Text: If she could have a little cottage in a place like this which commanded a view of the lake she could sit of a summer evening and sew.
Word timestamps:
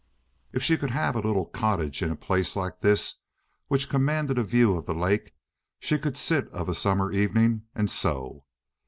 If 0.51 0.63
she 0.63 0.77
could 0.77 0.89
have 0.89 1.15
a 1.15 1.19
little 1.19 1.45
cottage 1.45 2.01
in 2.01 2.09
a 2.09 2.15
place 2.15 2.55
like 2.55 2.81
this 2.81 3.17
which 3.67 3.87
commanded 3.87 4.39
a 4.39 4.43
view 4.43 4.75
of 4.75 4.87
the 4.87 4.95
lake 4.95 5.35
she 5.77 5.99
could 5.99 6.17
sit 6.17 6.47
of 6.49 6.67
a 6.67 6.73
summer 6.73 7.11
evening 7.11 7.65
and 7.75 7.87
sew. 7.87 8.43